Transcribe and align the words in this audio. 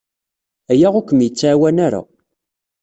Aya 0.71 0.87
ur 0.97 1.03
kem-yettɛawan 1.05 1.77
ara. 1.85 2.01